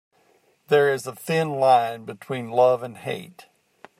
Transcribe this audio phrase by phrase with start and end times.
[0.69, 3.45] There is a thin line between love and hate.